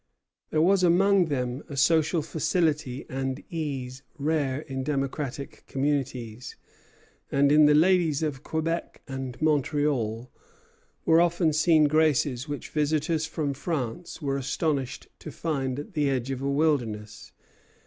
[0.49, 6.55] There was among them a social facility and ease rare in democratic communities;
[7.31, 10.31] and in the ladies of Quebec and Montreal
[11.05, 16.31] were often seen graces which visitors from France were astonished to find at the edge
[16.31, 17.31] of a wilderness.